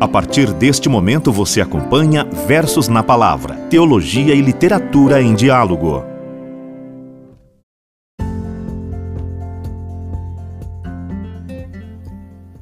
A 0.00 0.08
partir 0.08 0.50
deste 0.54 0.88
momento 0.88 1.30
você 1.30 1.60
acompanha 1.60 2.24
Versos 2.24 2.88
na 2.88 3.02
Palavra, 3.02 3.54
Teologia 3.68 4.34
e 4.34 4.40
Literatura 4.40 5.20
em 5.20 5.34
Diálogo. 5.34 6.02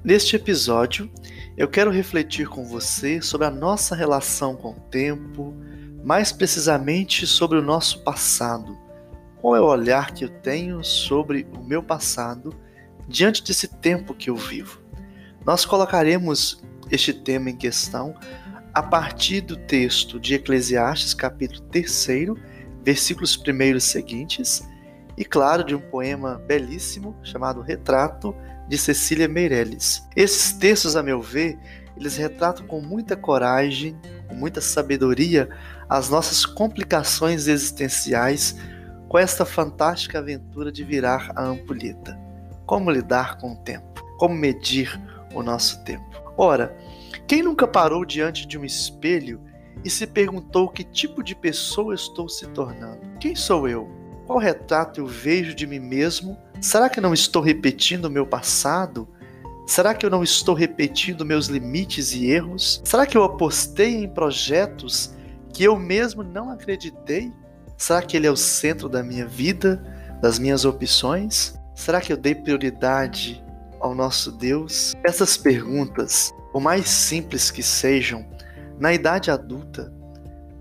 Neste 0.03 0.35
episódio, 0.35 1.09
eu 1.57 1.69
quero 1.69 1.93
refletir 1.93 2.49
com 2.49 2.67
você 2.67 3.23
sobre 3.23 3.47
a 3.47 3.51
nossa 3.51 3.95
relação 3.95 4.57
com 4.57 4.73
o 4.73 4.81
tempo, 4.91 5.55
mais 6.05 6.33
precisamente 6.33 7.25
sobre 7.25 7.57
o 7.57 7.63
nosso 7.63 8.03
passado. 8.03 8.77
Qual 9.41 9.55
é 9.55 9.61
o 9.61 9.67
olhar 9.67 10.11
que 10.11 10.25
eu 10.25 10.29
tenho 10.29 10.83
sobre 10.83 11.47
o 11.57 11.63
meu 11.63 11.85
passado 11.85 12.53
diante 13.07 13.45
desse 13.45 13.69
tempo 13.69 14.13
que 14.13 14.29
eu 14.29 14.35
vivo? 14.35 14.81
Nós 15.47 15.65
colocaremos 15.65 16.61
este 16.91 17.13
tema 17.13 17.51
em 17.51 17.57
questão 17.57 18.15
a 18.73 18.83
partir 18.83 19.41
do 19.41 19.57
texto 19.57 20.21
de 20.21 20.35
Eclesiastes, 20.35 21.15
capítulo 21.15 21.61
3, 21.63 22.07
versículos 22.85 23.37
primeiros 23.37 23.85
seguintes, 23.85 24.67
e 25.17 25.25
claro, 25.25 25.65
de 25.65 25.75
um 25.75 25.81
poema 25.81 26.41
belíssimo 26.47 27.17
chamado 27.23 27.61
Retrato 27.61 28.35
de 28.69 28.79
Cecília 28.79 29.27
Meirelles. 29.27 30.07
Esses 30.15 30.53
textos, 30.53 30.95
a 30.95 31.03
meu 31.03 31.21
ver, 31.21 31.59
eles 31.97 32.17
retratam 32.17 32.67
com 32.67 32.81
muita 32.81 33.17
coragem, 33.17 33.99
com 34.29 34.35
muita 34.35 34.61
sabedoria, 34.61 35.49
as 35.89 36.09
nossas 36.09 36.47
complicações 36.47 37.49
existenciais 37.49 38.57
com 39.09 39.19
esta 39.19 39.45
fantástica 39.45 40.19
aventura 40.19 40.71
de 40.71 40.85
virar 40.85 41.33
a 41.35 41.43
ampulheta. 41.43 42.17
Como 42.65 42.91
lidar 42.91 43.39
com 43.39 43.55
o 43.55 43.57
tempo? 43.57 44.01
Como 44.19 44.35
medir 44.35 45.01
o 45.35 45.43
nosso 45.43 45.83
tempo? 45.83 46.28
Ora, 46.41 46.77
quem 47.27 47.43
nunca 47.43 47.67
parou 47.67 48.05
diante 48.05 48.47
de 48.47 48.57
um 48.57 48.65
espelho 48.65 49.41
e 49.85 49.91
se 49.91 50.07
perguntou 50.07 50.69
que 50.69 50.85
tipo 50.85 51.21
de 51.21 51.35
pessoa 51.35 51.97
estou 51.97 52.29
se 52.29 52.47
tornando? 52.51 53.01
Quem 53.19 53.35
sou 53.35 53.69
eu? 53.69 53.91
Qual 54.25 54.39
retrato 54.39 55.01
eu 55.01 55.07
vejo 55.07 55.53
de 55.53 55.67
mim 55.67 55.81
mesmo? 55.81 56.39
Será 56.61 56.89
que 56.89 57.01
não 57.01 57.13
estou 57.13 57.43
repetindo 57.43 58.05
o 58.05 58.11
meu 58.11 58.25
passado? 58.25 59.09
Será 59.67 59.93
que 59.95 60.07
eu 60.07 60.11
não 60.11 60.23
estou 60.23 60.55
repetindo 60.55 61.27
meus 61.27 61.49
limites 61.49 62.15
e 62.15 62.31
erros? 62.31 62.81
Será 62.85 63.05
que 63.05 63.17
eu 63.17 63.25
apostei 63.25 63.97
em 63.97 64.09
projetos 64.09 65.17
que 65.53 65.65
eu 65.65 65.77
mesmo 65.77 66.23
não 66.23 66.51
acreditei? 66.51 67.33
Será 67.77 68.01
que 68.01 68.17
ele 68.17 68.29
é 68.29 68.31
o 68.31 68.37
centro 68.37 68.89
da 68.89 69.03
minha 69.03 69.27
vida, 69.27 69.83
das 70.23 70.39
minhas 70.39 70.65
opções? 70.65 71.59
Será 71.75 72.01
que 72.01 72.13
eu 72.13 72.17
dei 72.17 72.35
prioridade 72.35 73.45
ao 73.81 73.95
nosso 73.95 74.33
Deus? 74.33 74.95
Essas 75.05 75.37
perguntas 75.37 76.33
por 76.53 76.61
mais 76.61 76.89
simples 76.89 77.51
que 77.51 77.63
sejam, 77.63 78.27
na 78.79 78.93
idade 78.93 79.31
adulta, 79.31 79.93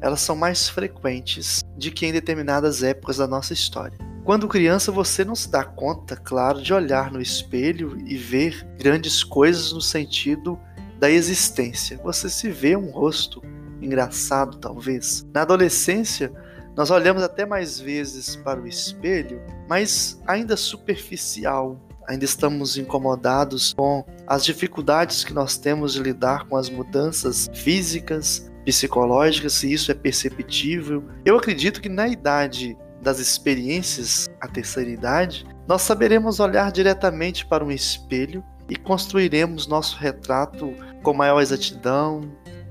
elas 0.02 0.22
são 0.22 0.36
mais 0.36 0.70
frequentes 0.70 1.64
de 1.78 1.92
que 1.92 2.06
em 2.06 2.12
determinadas 2.12 2.84
épocas 2.84 3.18
da 3.18 3.28
nossa 3.28 3.54
história. 3.54 3.98
Quando 4.24 4.48
criança, 4.48 4.92
você 4.92 5.24
não 5.24 5.36
se 5.36 5.50
dá 5.50 5.64
conta, 5.64 6.16
claro, 6.16 6.62
de 6.62 6.74
olhar 6.74 7.12
no 7.12 7.22
espelho 7.22 7.98
e 8.06 8.18
ver 8.18 8.68
grandes 8.78 9.24
coisas 9.24 9.72
no 9.72 9.82
sentido 9.82 10.60
da 11.00 11.10
existência. 11.10 11.98
Você 12.04 12.30
se 12.30 12.50
vê 12.50 12.76
um 12.76 12.92
rosto 12.92 13.42
engraçado, 13.82 14.58
talvez. 14.58 15.26
Na 15.34 15.44
adolescência, 15.44 16.32
nós 16.76 16.92
olhamos 16.92 17.24
até 17.24 17.46
mais 17.46 17.80
vezes 17.80 18.36
para 18.36 18.62
o 18.62 18.68
espelho, 18.68 19.42
mas 19.70 20.22
ainda 20.28 20.58
superficial, 20.58 21.80
ainda 22.08 22.26
estamos 22.26 22.78
incomodados 22.78 23.74
com 23.74 24.06
as 24.26 24.46
dificuldades 24.46 25.24
que 25.24 25.34
nós 25.34 25.58
temos 25.58 25.94
de 25.94 26.02
lidar 26.02 26.46
com 26.48 26.56
as 26.56 26.70
mudanças 26.70 27.50
físicas, 27.54 28.50
psicológicas, 28.66 29.54
se 29.54 29.72
isso 29.72 29.92
é 29.92 29.94
perceptível. 29.94 31.04
Eu 31.26 31.38
acredito 31.38 31.82
que 31.82 31.90
na 31.90 32.08
idade 32.08 32.78
das 33.02 33.20
experiências, 33.20 34.28
a 34.42 34.48
terceira 34.48 34.90
idade, 34.90 35.46
nós 35.68 35.82
saberemos 35.82 36.40
olhar 36.40 36.72
diretamente 36.72 37.46
para 37.46 37.64
um 37.64 37.72
espelho 37.72 38.44
e 38.70 38.76
construiremos 38.76 39.68
nosso 39.68 39.98
retrato 39.98 40.74
com 41.04 41.14
maior 41.14 41.42
exatidão, 41.42 42.22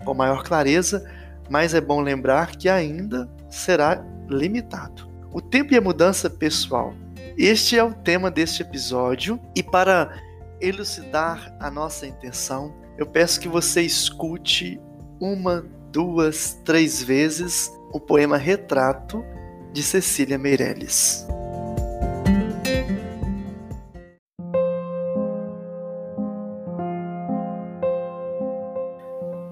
com 0.05 0.15
maior 0.15 0.43
clareza, 0.43 1.05
mas 1.49 1.75
é 1.75 1.81
bom 1.81 2.01
lembrar 2.01 2.57
que 2.57 2.69
ainda 2.69 3.31
será 3.49 4.05
limitado. 4.29 5.09
O 5.33 5.41
tempo 5.41 5.73
e 5.73 5.77
a 5.77 5.81
mudança 5.81 6.29
pessoal 6.29 6.95
este 7.39 7.79
é 7.79 7.85
o 7.85 7.93
tema 7.93 8.31
deste 8.31 8.63
episódio 8.63 9.39
e 9.55 9.63
para 9.63 10.11
elucidar 10.59 11.55
a 11.61 11.71
nossa 11.71 12.07
intenção, 12.07 12.75
eu 12.97 13.05
peço 13.07 13.39
que 13.39 13.47
você 13.47 13.83
escute 13.83 14.81
uma, 15.21 15.67
duas, 15.93 16.59
três 16.65 17.03
vezes 17.03 17.71
o 17.93 18.01
poema 18.01 18.39
Retrato 18.39 19.23
de 19.71 19.83
Cecília 19.83 20.39
Meirelles. 20.39 21.27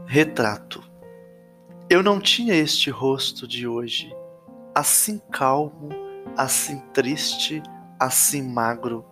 Retrato. 0.06 0.82
Eu 1.90 2.02
não 2.02 2.18
tinha 2.18 2.54
este 2.54 2.88
rosto 2.88 3.46
de 3.46 3.66
hoje, 3.68 4.10
assim 4.74 5.20
calmo, 5.30 5.90
assim 6.36 6.80
triste 6.94 7.62
assim 7.98 8.42
magro, 8.42 9.04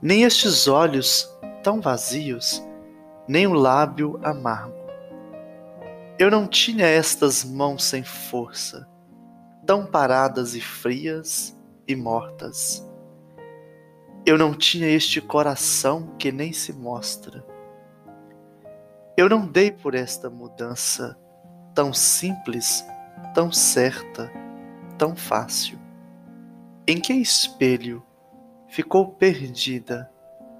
nem 0.00 0.22
estes 0.22 0.66
olhos 0.66 1.28
tão 1.62 1.80
vazios, 1.80 2.62
nem 3.28 3.46
o 3.46 3.54
lábio 3.54 4.18
amargo. 4.22 4.74
Eu 6.18 6.30
não 6.30 6.46
tinha 6.46 6.86
estas 6.86 7.44
mãos 7.44 7.84
sem 7.84 8.02
força, 8.04 8.88
tão 9.66 9.86
paradas 9.86 10.54
e 10.54 10.60
frias 10.60 11.56
e 11.86 11.96
mortas. 11.96 12.88
Eu 14.24 14.38
não 14.38 14.54
tinha 14.54 14.88
este 14.88 15.20
coração 15.20 16.14
que 16.18 16.30
nem 16.30 16.52
se 16.52 16.72
mostra. 16.72 17.44
Eu 19.16 19.28
não 19.28 19.46
dei 19.46 19.70
por 19.70 19.94
esta 19.94 20.30
mudança 20.30 21.18
tão 21.74 21.92
simples, 21.92 22.84
tão 23.34 23.50
certa, 23.50 24.30
tão 24.96 25.16
fácil. 25.16 25.78
Em 26.86 27.00
que 27.00 27.12
espelho 27.12 28.02
ficou 28.72 29.06
perdida 29.06 30.10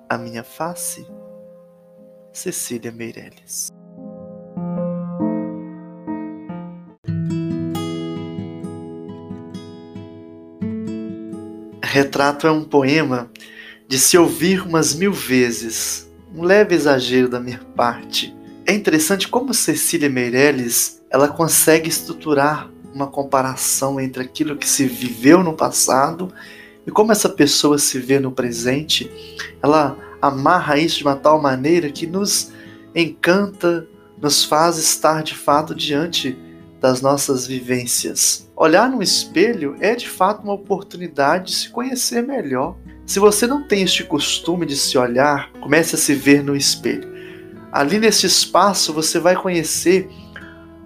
a 0.07 0.19
minha 0.19 0.45
face? 0.45 1.07
Cecília 2.31 2.93
Meirelles. 2.93 3.69
Retrato 11.83 12.47
é 12.47 12.51
um 12.51 12.65
poema 12.65 13.31
de 13.89 13.99
se 13.99 14.19
ouvir 14.19 14.61
umas 14.61 14.95
mil 14.95 15.13
vezes, 15.13 16.11
um 16.35 16.43
leve 16.43 16.75
exagero 16.75 17.31
da 17.31 17.41
minha 17.41 17.61
parte. 17.75 18.37
É 18.67 18.75
interessante 18.75 19.27
como 19.27 19.55
Cecília 19.55 20.11
Meirelles 20.11 21.03
ela 21.11 21.29
consegue 21.29 21.89
estruturar 21.89 22.71
uma 22.95 23.07
comparação 23.07 23.99
entre 23.99 24.23
aquilo 24.23 24.57
que 24.57 24.69
se 24.69 24.85
viveu 24.85 25.43
no 25.43 25.55
passado 25.55 26.31
e 26.87 26.91
como 26.91 27.13
essa 27.13 27.29
pessoa 27.29 27.79
se 27.79 27.99
vê 27.99 28.19
no 28.19 28.33
presente, 28.33 29.11
ela 29.63 29.97
amarra 30.21 30.79
isso 30.79 30.99
de 30.99 31.05
uma 31.05 31.17
tal 31.17 31.41
maneira 31.41 31.91
que 31.91 32.07
nos 32.07 32.53
encanta, 32.95 33.87
nos 34.21 34.45
faz 34.45 34.79
estar 34.79 35.23
de 35.23 35.35
fato 35.35 35.75
diante 35.75 36.37
das 36.81 37.01
nossas 37.01 37.47
vivências. 37.47 38.51
Olhar 38.57 38.91
no 38.91 39.03
espelho 39.03 39.77
é 39.81 39.95
de 39.95 40.09
fato 40.09 40.43
uma 40.43 40.53
oportunidade 40.53 41.47
de 41.47 41.55
se 41.55 41.71
conhecer 41.71 42.23
melhor. 42.23 42.77
Se 43.07 43.21
você 43.21 43.47
não 43.47 43.67
tem 43.67 43.83
este 43.83 44.05
costume 44.05 44.67
de 44.67 44.77
se 44.77 44.99
olhar, 44.99 45.53
comece 45.61 45.95
a 45.95 45.99
se 45.99 46.15
ver 46.15 46.43
no 46.43 46.57
espelho. 46.57 47.13
Ali 47.71 47.99
nesse 47.99 48.27
espaço 48.27 48.93
você 48.93 49.19
vai 49.19 49.37
conhecer 49.37 50.09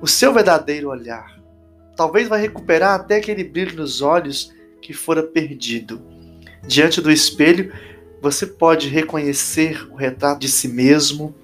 o 0.00 0.06
seu 0.06 0.32
verdadeiro 0.32 0.90
olhar. 0.90 1.36
Talvez 1.96 2.28
vai 2.28 2.40
recuperar 2.40 2.94
até 3.00 3.16
aquele 3.16 3.42
brilho 3.42 3.76
nos 3.76 4.02
olhos 4.02 4.54
que 4.86 4.94
fora 4.94 5.20
perdido. 5.20 6.00
Diante 6.64 7.00
do 7.00 7.10
espelho, 7.10 7.72
você 8.22 8.46
pode 8.46 8.88
reconhecer 8.88 9.84
o 9.90 9.96
retrato 9.96 10.38
de 10.38 10.48
si 10.48 10.68
mesmo, 10.68 11.34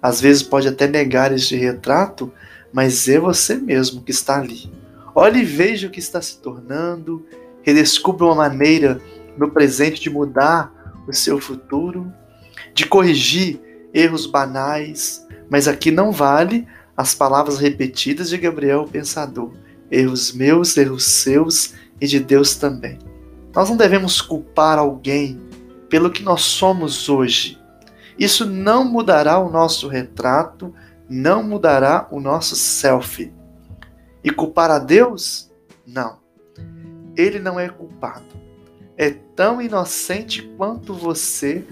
às 0.00 0.22
vezes 0.22 0.42
pode 0.42 0.66
até 0.66 0.88
negar 0.88 1.30
este 1.30 1.54
retrato, 1.54 2.32
mas 2.72 3.06
é 3.06 3.18
você 3.18 3.56
mesmo 3.56 4.02
que 4.02 4.10
está 4.10 4.40
ali. 4.40 4.72
Olhe 5.14 5.40
e 5.40 5.44
veja 5.44 5.86
o 5.86 5.90
que 5.90 5.98
está 5.98 6.22
se 6.22 6.38
tornando, 6.38 7.26
redescubra 7.62 8.24
uma 8.24 8.36
maneira 8.36 8.98
no 9.36 9.50
presente 9.50 10.00
de 10.00 10.08
mudar 10.08 10.72
o 11.06 11.12
seu 11.12 11.38
futuro, 11.38 12.10
de 12.72 12.86
corrigir 12.86 13.60
erros 13.92 14.24
banais, 14.24 15.26
mas 15.50 15.68
aqui 15.68 15.90
não 15.90 16.10
vale 16.10 16.66
as 16.96 17.14
palavras 17.14 17.58
repetidas 17.58 18.30
de 18.30 18.38
Gabriel 18.38 18.84
o 18.84 18.88
Pensador. 18.88 19.52
Erros 19.90 20.32
meus, 20.32 20.74
erros 20.76 21.04
seus, 21.04 21.74
e 22.00 22.06
de 22.06 22.20
Deus 22.20 22.54
também. 22.56 22.98
Nós 23.54 23.68
não 23.68 23.76
devemos 23.76 24.20
culpar 24.20 24.78
alguém 24.78 25.40
pelo 25.88 26.10
que 26.10 26.22
nós 26.22 26.42
somos 26.42 27.08
hoje. 27.08 27.58
Isso 28.18 28.44
não 28.44 28.84
mudará 28.84 29.38
o 29.38 29.50
nosso 29.50 29.88
retrato 29.88 30.74
não 31.08 31.42
mudará 31.42 32.06
o 32.10 32.20
nosso 32.20 32.54
self. 32.54 33.32
E 34.22 34.30
culpar 34.30 34.70
a 34.70 34.78
Deus? 34.78 35.50
Não. 35.86 36.18
Ele 37.16 37.38
não 37.38 37.58
é 37.58 37.68
culpado. 37.68 38.26
É 38.96 39.10
tão 39.10 39.62
inocente 39.62 40.42
quanto 40.56 40.92
você 40.92 41.64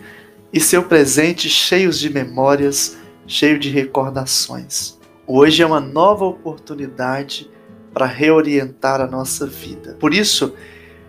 e 0.53 0.61
seu 0.61 0.85
presente 0.85 1.49
cheios 1.49 1.99
de 1.99 2.09
memórias, 2.09 2.97
cheio 3.27 3.59
de 3.59 3.69
recordações. 3.69 4.99
Hoje 5.27 5.63
é 5.63 5.67
uma 5.67 5.81
nova 5.81 6.25
oportunidade 6.25 7.51
para 7.97 8.05
reorientar 8.05 9.01
a 9.01 9.07
nossa 9.07 9.47
vida. 9.47 9.97
Por 9.99 10.13
isso, 10.13 10.53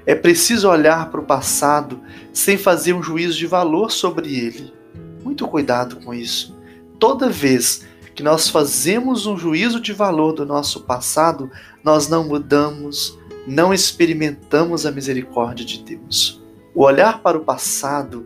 é 0.05 0.15
preciso 0.15 0.69
olhar 0.69 1.11
para 1.11 1.19
o 1.19 1.25
passado 1.25 1.99
sem 2.31 2.57
fazer 2.57 2.93
um 2.93 3.03
juízo 3.03 3.37
de 3.37 3.45
valor 3.45 3.91
sobre 3.91 4.33
ele. 4.33 4.73
Muito 5.21 5.45
cuidado 5.49 5.97
com 5.97 6.13
isso. 6.13 6.57
Toda 6.97 7.29
vez 7.29 7.85
que 8.15 8.23
nós 8.23 8.47
fazemos 8.47 9.25
um 9.25 9.37
juízo 9.37 9.81
de 9.81 9.91
valor 9.91 10.31
do 10.31 10.45
nosso 10.45 10.83
passado, 10.83 11.51
nós 11.83 12.07
não 12.07 12.25
mudamos, 12.25 13.19
não 13.45 13.73
experimentamos 13.73 14.85
a 14.85 14.91
misericórdia 14.91 15.65
de 15.65 15.83
Deus. 15.83 16.41
O 16.73 16.85
olhar 16.85 17.21
para 17.21 17.37
o 17.37 17.43
passado, 17.43 18.25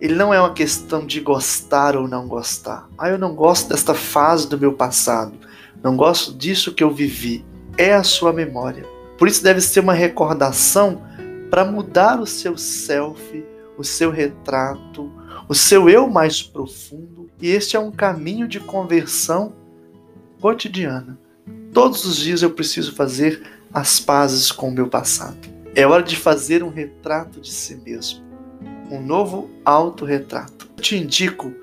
ele 0.00 0.14
não 0.14 0.32
é 0.32 0.38
uma 0.38 0.52
questão 0.52 1.04
de 1.04 1.18
gostar 1.18 1.96
ou 1.96 2.06
não 2.06 2.28
gostar. 2.28 2.88
Ah, 2.96 3.08
eu 3.08 3.18
não 3.18 3.34
gosto 3.34 3.70
desta 3.70 3.92
fase 3.92 4.48
do 4.48 4.56
meu 4.56 4.74
passado, 4.74 5.36
não 5.82 5.96
gosto 5.96 6.32
disso 6.32 6.72
que 6.72 6.84
eu 6.84 6.94
vivi. 6.94 7.47
É 7.78 7.94
a 7.94 8.02
sua 8.02 8.32
memória. 8.32 8.84
Por 9.16 9.28
isso 9.28 9.42
deve 9.42 9.60
ser 9.60 9.78
uma 9.78 9.94
recordação 9.94 11.00
para 11.48 11.64
mudar 11.64 12.20
o 12.20 12.26
seu 12.26 12.58
self, 12.58 13.44
o 13.78 13.84
seu 13.84 14.10
retrato, 14.10 15.12
o 15.48 15.54
seu 15.54 15.88
eu 15.88 16.08
mais 16.08 16.42
profundo. 16.42 17.30
E 17.40 17.48
este 17.48 17.76
é 17.76 17.78
um 17.78 17.92
caminho 17.92 18.48
de 18.48 18.58
conversão 18.58 19.54
cotidiana. 20.40 21.16
Todos 21.72 22.04
os 22.04 22.16
dias 22.16 22.42
eu 22.42 22.50
preciso 22.50 22.96
fazer 22.96 23.40
as 23.72 24.00
pazes 24.00 24.50
com 24.50 24.68
o 24.68 24.72
meu 24.72 24.88
passado. 24.88 25.38
É 25.72 25.86
hora 25.86 26.02
de 26.02 26.16
fazer 26.16 26.64
um 26.64 26.70
retrato 26.70 27.40
de 27.40 27.52
si 27.52 27.76
mesmo, 27.76 28.24
um 28.90 29.00
novo 29.00 29.48
autorretrato. 29.64 30.68
Eu 30.76 30.82
te 30.82 30.96
indico 30.96 31.54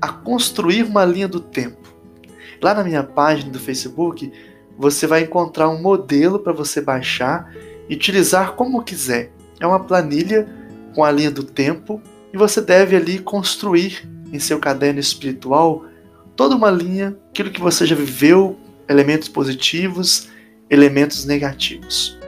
a 0.00 0.08
construir 0.08 0.84
uma 0.84 1.04
linha 1.04 1.28
do 1.28 1.40
tempo. 1.40 1.92
Lá 2.62 2.72
na 2.72 2.82
minha 2.82 3.02
página 3.02 3.50
do 3.50 3.58
Facebook, 3.58 4.32
você 4.76 5.06
vai 5.06 5.22
encontrar 5.22 5.68
um 5.68 5.80
modelo 5.80 6.38
para 6.38 6.52
você 6.52 6.80
baixar 6.80 7.52
e 7.88 7.94
utilizar 7.94 8.52
como 8.52 8.82
quiser. 8.82 9.32
É 9.60 9.66
uma 9.66 9.80
planilha 9.80 10.48
com 10.94 11.04
a 11.04 11.10
linha 11.10 11.30
do 11.30 11.44
tempo 11.44 12.00
e 12.32 12.36
você 12.36 12.60
deve 12.60 12.96
ali 12.96 13.18
construir 13.18 14.08
em 14.32 14.38
seu 14.38 14.58
caderno 14.58 14.98
espiritual 14.98 15.84
toda 16.34 16.56
uma 16.56 16.70
linha, 16.70 17.16
aquilo 17.30 17.50
que 17.50 17.60
você 17.60 17.86
já 17.86 17.94
viveu, 17.94 18.58
elementos 18.88 19.28
positivos, 19.28 20.28
elementos 20.68 21.24
negativos. 21.24 22.18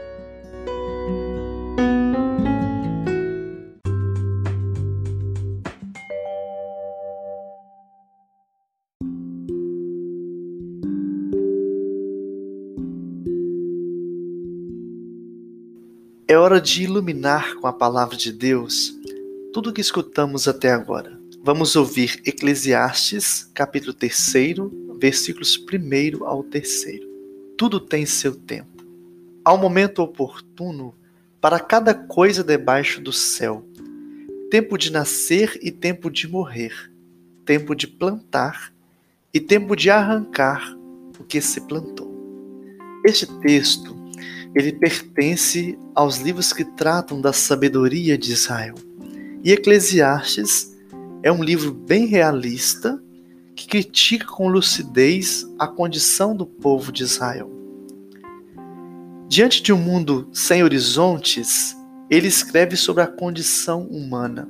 Hora 16.47 16.61
de 16.61 16.85
iluminar 16.85 17.57
com 17.57 17.67
a 17.67 17.73
palavra 17.73 18.17
de 18.17 18.31
Deus 18.31 18.97
tudo 19.53 19.71
o 19.71 19.73
que 19.73 19.81
escutamos 19.81 20.47
até 20.47 20.71
agora. 20.71 21.19
Vamos 21.43 21.75
ouvir 21.75 22.23
Eclesiastes, 22.25 23.51
capítulo 23.53 23.93
3, 23.93 24.33
versículos 24.97 25.59
1 25.59 26.25
ao 26.25 26.45
3. 26.45 27.01
Tudo 27.59 27.81
tem 27.81 28.07
seu 28.07 28.33
tempo. 28.33 28.85
Há 29.45 29.53
um 29.53 29.59
momento 29.59 30.01
oportuno 30.01 30.95
para 31.41 31.59
cada 31.59 31.93
coisa 31.93 32.45
debaixo 32.45 33.01
do 33.01 33.13
céu. 33.13 33.67
Tempo 34.49 34.79
de 34.79 34.93
nascer 34.93 35.59
e 35.61 35.73
tempo 35.73 36.09
de 36.09 36.29
morrer. 36.29 36.93
Tempo 37.45 37.75
de 37.75 37.89
plantar 37.89 38.73
e 39.35 39.41
tempo 39.41 39.75
de 39.75 39.91
arrancar 39.91 40.79
o 41.19 41.25
que 41.25 41.41
se 41.41 41.63
plantou. 41.63 42.09
Este 43.05 43.27
texto 43.41 43.96
ele 44.55 44.73
pertence 44.73 45.79
aos 45.95 46.19
livros 46.19 46.53
que 46.53 46.65
tratam 46.65 47.21
da 47.21 47.33
sabedoria 47.33 48.17
de 48.17 48.33
Israel. 48.33 48.75
E 49.45 49.53
Eclesiastes 49.53 50.77
é 51.23 51.31
um 51.31 51.43
livro 51.43 51.73
bem 51.73 52.07
realista 52.07 53.01
que 53.55 53.67
critica 53.67 54.27
com 54.27 54.49
lucidez 54.49 55.47
a 55.59 55.67
condição 55.67 56.37
do 56.37 56.47
povo 56.47 56.93
de 56.93 57.03
Israel. 57.03 57.51
Diante 59.29 59.63
de 59.63 59.73
um 59.73 59.79
mundo 59.79 60.29
sem 60.33 60.63
horizontes, 60.63 61.77
ele 62.09 62.29
escreve 62.29 62.77
sobre 62.77 63.03
a 63.03 63.07
condição 63.07 63.83
humana. 63.83 64.49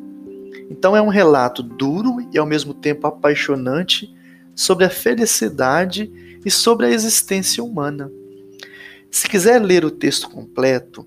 Então 0.70 0.96
é 0.96 1.00
um 1.00 1.08
relato 1.08 1.62
duro 1.62 2.16
e 2.32 2.38
ao 2.38 2.44
mesmo 2.44 2.75
tempo 2.75 3.06
apaixonante 3.06 4.14
sobre 4.54 4.84
a 4.84 4.90
felicidade 4.90 6.10
e 6.44 6.50
sobre 6.50 6.87
a 6.87 6.90
existência 6.90 7.62
humana. 7.62 8.10
Se 9.11 9.29
quiser 9.29 9.62
ler 9.62 9.85
o 9.85 9.91
texto 9.91 10.29
completo, 10.29 11.06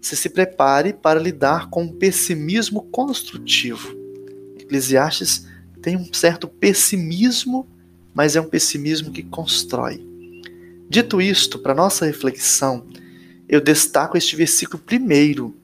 se 0.00 0.16
se 0.16 0.30
prepare 0.30 0.92
para 0.92 1.20
lidar 1.20 1.68
com 1.68 1.82
um 1.82 1.92
pessimismo 1.92 2.82
construtivo. 2.84 3.94
Eclesiastes 4.58 5.46
tem 5.82 5.96
um 5.96 6.12
certo 6.12 6.48
pessimismo, 6.48 7.66
mas 8.14 8.36
é 8.36 8.40
um 8.40 8.48
pessimismo 8.48 9.10
que 9.10 9.22
constrói. 9.22 10.06
Dito 10.88 11.20
isto, 11.20 11.58
para 11.58 11.74
nossa 11.74 12.04
reflexão, 12.04 12.86
eu 13.48 13.60
destaco 13.60 14.16
este 14.16 14.36
versículo 14.36 14.82
primeiro, 14.82 15.54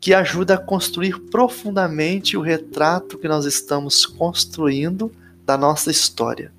que 0.00 0.12
ajuda 0.12 0.54
a 0.54 0.58
construir 0.58 1.18
profundamente 1.30 2.36
o 2.36 2.42
retrato 2.42 3.18
que 3.18 3.26
nós 3.26 3.46
estamos 3.46 4.04
construindo 4.04 5.10
da 5.46 5.56
nossa 5.56 5.90
história. 5.90 6.52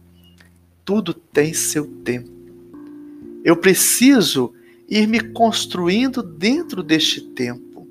Tudo 0.84 1.14
tem 1.14 1.54
seu 1.54 1.86
tempo. 1.86 2.35
Eu 3.46 3.56
preciso 3.56 4.52
ir 4.90 5.08
me 5.08 5.20
construindo 5.20 6.24
dentro 6.24 6.82
deste 6.82 7.22
tempo. 7.22 7.88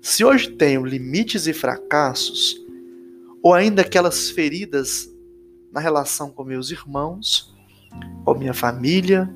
Se 0.00 0.24
hoje 0.24 0.52
tenho 0.52 0.86
limites 0.86 1.46
e 1.46 1.52
fracassos, 1.52 2.56
ou 3.42 3.52
ainda 3.52 3.82
aquelas 3.82 4.30
feridas 4.30 5.06
na 5.70 5.80
relação 5.80 6.30
com 6.30 6.44
meus 6.44 6.70
irmãos, 6.70 7.54
com 8.24 8.32
minha 8.34 8.54
família, 8.54 9.30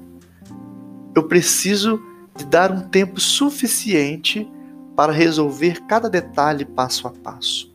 eu 1.15 1.29
preciso 1.29 2.01
de 2.35 2.47
dar 2.47 2.73
um 2.73 2.89
tempo 2.89 3.21
suficiente 3.21 4.51
para 4.97 5.13
resolver 5.13 5.85
cada 5.87 6.09
detalhe 6.09 6.65
passo 6.65 7.07
a 7.07 7.11
passo. 7.11 7.71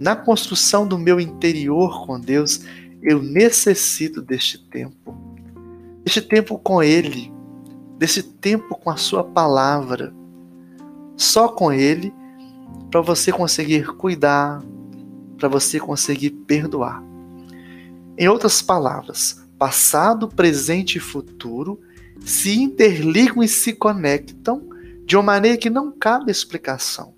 Na 0.00 0.16
construção 0.16 0.88
do 0.88 0.98
meu 0.98 1.20
interior 1.20 2.06
com 2.06 2.18
Deus, 2.18 2.64
eu 3.02 3.22
necessito 3.22 4.22
deste 4.22 4.56
tempo 4.70 5.31
desse 6.04 6.20
tempo 6.20 6.58
com 6.58 6.82
Ele, 6.82 7.32
desse 7.98 8.22
tempo 8.22 8.76
com 8.76 8.90
a 8.90 8.96
Sua 8.96 9.24
palavra, 9.24 10.12
só 11.16 11.48
com 11.48 11.72
Ele, 11.72 12.12
para 12.90 13.00
você 13.00 13.32
conseguir 13.32 13.86
cuidar, 13.96 14.62
para 15.38 15.48
você 15.48 15.80
conseguir 15.80 16.30
perdoar. 16.30 17.02
Em 18.18 18.28
outras 18.28 18.60
palavras, 18.60 19.42
passado, 19.58 20.28
presente 20.28 20.96
e 20.98 21.00
futuro 21.00 21.80
se 22.20 22.60
interligam 22.60 23.42
e 23.42 23.48
se 23.48 23.72
conectam 23.72 24.62
de 25.04 25.16
uma 25.16 25.22
maneira 25.22 25.56
que 25.56 25.70
não 25.70 25.90
cabe 25.90 26.30
explicação. 26.30 27.14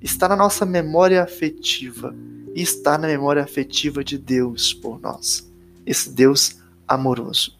Está 0.00 0.28
na 0.28 0.36
nossa 0.36 0.66
memória 0.66 1.22
afetiva 1.22 2.14
e 2.54 2.62
está 2.62 2.98
na 2.98 3.06
memória 3.06 3.42
afetiva 3.42 4.04
de 4.04 4.18
Deus 4.18 4.72
por 4.72 5.00
nós. 5.00 5.48
Esse 5.86 6.10
Deus 6.10 6.56
amoroso. 6.86 7.56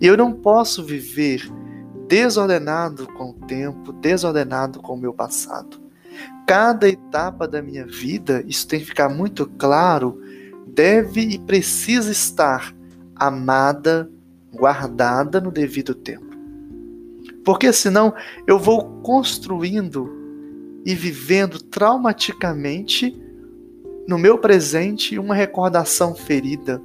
E 0.00 0.06
eu 0.06 0.16
não 0.16 0.32
posso 0.32 0.82
viver 0.82 1.50
desordenado 2.08 3.06
com 3.08 3.30
o 3.30 3.46
tempo, 3.46 3.92
desordenado 3.92 4.80
com 4.80 4.94
o 4.94 5.00
meu 5.00 5.12
passado. 5.12 5.80
Cada 6.46 6.88
etapa 6.88 7.48
da 7.48 7.62
minha 7.62 7.86
vida, 7.86 8.44
isso 8.46 8.68
tem 8.68 8.80
que 8.80 8.86
ficar 8.86 9.08
muito 9.08 9.46
claro, 9.58 10.20
deve 10.66 11.22
e 11.22 11.38
precisa 11.38 12.10
estar 12.10 12.74
amada, 13.16 14.10
guardada 14.52 15.40
no 15.40 15.50
devido 15.50 15.94
tempo. 15.94 16.34
Porque 17.44 17.72
senão 17.72 18.14
eu 18.46 18.58
vou 18.58 19.00
construindo 19.02 20.10
e 20.84 20.94
vivendo 20.94 21.60
traumaticamente 21.62 23.18
no 24.06 24.18
meu 24.18 24.36
presente 24.38 25.18
uma 25.18 25.34
recordação 25.34 26.14
ferida 26.14 26.80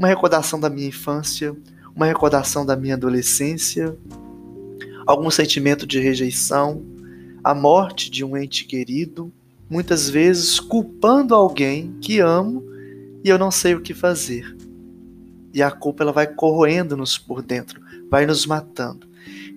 uma 0.00 0.08
recordação 0.08 0.58
da 0.58 0.70
minha 0.70 0.88
infância, 0.88 1.54
uma 1.94 2.06
recordação 2.06 2.64
da 2.64 2.74
minha 2.74 2.94
adolescência, 2.94 3.94
algum 5.06 5.30
sentimento 5.30 5.86
de 5.86 6.00
rejeição, 6.00 6.82
a 7.44 7.54
morte 7.54 8.10
de 8.10 8.24
um 8.24 8.34
ente 8.34 8.64
querido, 8.64 9.30
muitas 9.68 10.08
vezes 10.08 10.58
culpando 10.58 11.34
alguém 11.34 11.94
que 12.00 12.18
amo 12.18 12.64
e 13.22 13.28
eu 13.28 13.38
não 13.38 13.50
sei 13.50 13.74
o 13.74 13.82
que 13.82 13.92
fazer. 13.92 14.56
e 15.52 15.62
a 15.62 15.70
culpa 15.70 16.02
ela 16.02 16.12
vai 16.12 16.26
corroendo-nos 16.26 17.18
por 17.18 17.42
dentro, 17.42 17.78
vai 18.08 18.24
nos 18.24 18.46
matando. 18.46 19.06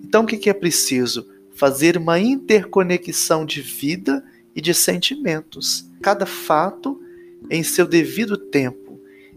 Então 0.02 0.24
o 0.24 0.26
que 0.26 0.50
é 0.50 0.52
preciso? 0.52 1.26
Fazer 1.54 1.96
uma 1.96 2.20
interconexão 2.20 3.46
de 3.46 3.62
vida 3.62 4.22
e 4.54 4.60
de 4.60 4.74
sentimentos, 4.74 5.90
cada 6.02 6.26
fato 6.26 7.00
em 7.50 7.62
seu 7.62 7.86
devido 7.86 8.36
tempo, 8.36 8.83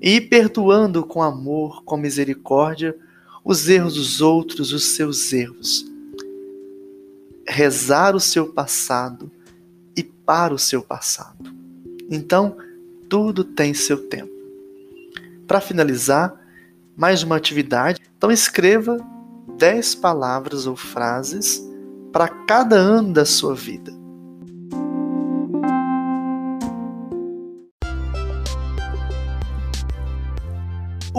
e 0.02 0.22
perdoando 0.22 1.04
com 1.04 1.22
amor, 1.22 1.84
com 1.84 1.98
misericórdia, 1.98 2.96
os 3.44 3.68
erros 3.70 3.96
dos 3.96 4.22
outros, 4.22 4.74
os 4.74 4.84
seus 4.86 5.32
erros. 5.32 5.86
Rezar 7.48 8.16
o 8.16 8.20
seu 8.20 8.52
passado 8.52 9.32
e 9.96 10.04
para 10.04 10.54
o 10.54 10.60
seu 10.60 10.82
passado. 10.82 11.54
Então, 12.10 12.58
tudo 13.10 13.44
tem 13.44 13.74
seu 13.74 14.08
tempo. 14.08 14.32
Para 15.48 15.62
finalizar, 15.62 16.40
mais 16.96 17.24
uma 17.24 17.38
atividade. 17.38 18.02
Então, 18.18 18.32
escreva 18.32 18.98
10 19.58 19.96
palavras 19.96 20.68
ou 20.68 20.76
frases 20.76 21.66
para 22.12 22.28
cada 22.28 22.76
ano 22.76 23.14
da 23.14 23.26
sua 23.26 23.56
vida. 23.56 23.97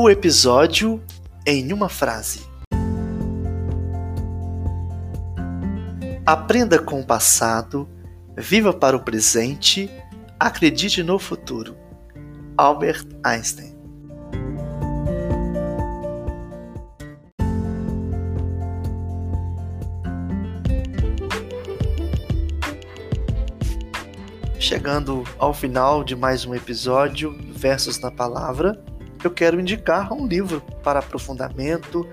O 0.01 0.09
episódio 0.09 1.03
em 1.45 1.73
uma 1.73 1.89
frase. 1.89 2.47
Aprenda 6.25 6.79
com 6.79 7.01
o 7.01 7.05
passado, 7.05 7.89
viva 8.37 8.73
para 8.73 8.97
o 8.97 9.01
presente, 9.01 9.91
acredite 10.39 11.03
no 11.03 11.19
futuro. 11.19 11.77
Albert 12.57 13.09
Einstein. 13.25 13.77
Chegando 24.61 25.25
ao 25.41 25.53
final 25.53 26.05
de 26.05 26.15
mais 26.15 26.47
um 26.47 26.55
episódio, 26.55 27.37
Versos 27.53 27.99
na 27.99 28.13
Palavra 28.13 28.81
eu 29.27 29.31
quero 29.31 29.61
indicar 29.61 30.13
um 30.13 30.27
livro 30.27 30.61
para 30.83 31.01
aprofundamento. 31.01 32.07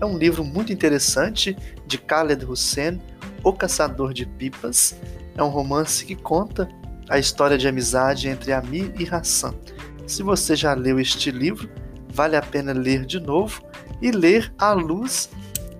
É 0.00 0.04
um 0.04 0.16
livro 0.16 0.44
muito 0.44 0.72
interessante 0.72 1.56
de 1.86 1.96
Khaled 1.98 2.44
Hussein, 2.44 3.00
O 3.42 3.52
Caçador 3.52 4.12
de 4.12 4.26
Pipas. 4.26 4.94
É 5.36 5.42
um 5.42 5.48
romance 5.48 6.04
que 6.04 6.14
conta 6.14 6.68
a 7.08 7.18
história 7.18 7.58
de 7.58 7.66
amizade 7.66 8.28
entre 8.28 8.52
Amir 8.52 8.92
e 8.98 9.08
Hassan. 9.08 9.54
Se 10.06 10.22
você 10.22 10.54
já 10.54 10.74
leu 10.74 11.00
este 11.00 11.30
livro, 11.30 11.68
vale 12.12 12.36
a 12.36 12.42
pena 12.42 12.72
ler 12.72 13.04
de 13.04 13.18
novo 13.18 13.62
e 14.00 14.10
ler 14.10 14.52
à 14.58 14.72
luz 14.72 15.30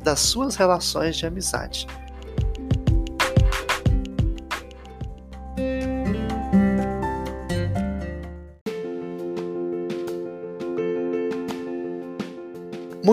das 0.03 0.21
suas 0.21 0.57
relações 0.57 1.17
de 1.17 1.27
amizade. 1.27 1.87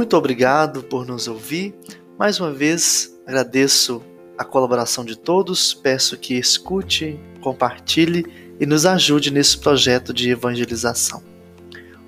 Muito 0.10 0.18
obrigado 0.18 0.82
por 0.82 1.06
nos 1.06 1.28
ouvir. 1.28 1.76
Mais 2.18 2.40
uma 2.40 2.52
vez, 2.52 3.16
agradeço 3.28 4.02
a 4.36 4.44
colaboração 4.44 5.06
de 5.06 5.16
todos. 5.16 5.72
Peço 5.72 6.18
que 6.18 6.34
escute, 6.34 7.20
compartilhe 7.42 8.26
e 8.60 8.66
nos 8.66 8.88
ajude 8.88 9.30
nesse 9.30 9.60
projeto 9.60 10.12
de 10.12 10.32
evangelização. 10.32 11.22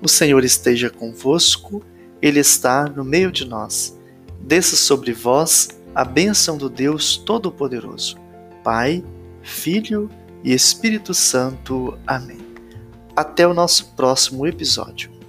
O 0.02 0.08
Senhor 0.08 0.42
esteja 0.44 0.90
convosco, 0.90 1.80
Ele 2.20 2.40
está 2.40 2.88
no 2.88 3.04
meio 3.04 3.30
de 3.30 3.44
nós. 3.44 3.96
Desça 4.40 4.74
sobre 4.74 5.12
vós 5.12 5.68
a 5.94 6.04
bênção 6.04 6.58
do 6.58 6.68
Deus 6.68 7.16
Todo-Poderoso, 7.16 8.16
Pai, 8.64 9.04
Filho 9.44 10.10
e 10.42 10.52
Espírito 10.52 11.14
Santo. 11.14 11.96
Amém. 12.04 12.40
Até 13.14 13.46
o 13.46 13.54
nosso 13.54 13.94
próximo 13.94 14.44
episódio. 14.44 15.21